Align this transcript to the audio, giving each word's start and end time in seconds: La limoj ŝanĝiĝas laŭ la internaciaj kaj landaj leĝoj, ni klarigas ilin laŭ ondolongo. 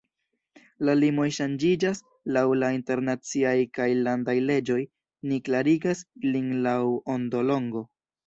La 0.87 0.93
limoj 1.01 1.25
ŝanĝiĝas 1.37 1.99
laŭ 2.37 2.43
la 2.61 2.69
internaciaj 2.77 3.53
kaj 3.77 3.87
landaj 4.07 4.35
leĝoj, 4.51 4.79
ni 5.33 5.39
klarigas 5.49 6.01
ilin 6.29 6.49
laŭ 6.69 6.77
ondolongo. 7.17 7.85